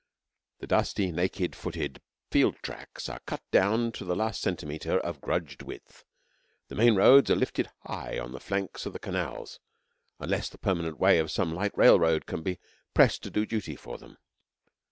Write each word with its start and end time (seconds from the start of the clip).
The 0.57 0.65
dusty, 0.65 1.11
naked 1.11 1.55
footed 1.55 2.01
field 2.31 2.55
tracks 2.63 3.07
are 3.07 3.19
cut 3.27 3.43
down 3.51 3.91
to 3.91 4.03
the 4.03 4.15
last 4.15 4.41
centimetre 4.41 4.97
of 4.99 5.21
grudged 5.21 5.61
width; 5.61 6.05
the 6.69 6.75
main 6.75 6.95
roads 6.95 7.29
are 7.29 7.35
lifted 7.35 7.69
high 7.81 8.17
on 8.17 8.31
the 8.31 8.39
flanks 8.39 8.87
of 8.87 8.93
the 8.93 8.97
canals, 8.99 9.59
unless 10.19 10.49
the 10.49 10.57
permanent 10.57 10.97
way 10.99 11.19
of 11.19 11.29
some 11.29 11.53
light 11.53 11.77
railroad 11.77 12.25
can 12.25 12.41
be 12.41 12.57
pressed 12.95 13.21
to 13.21 13.29
do 13.29 13.45
duty 13.45 13.75
for 13.75 13.99
them. 13.99 14.17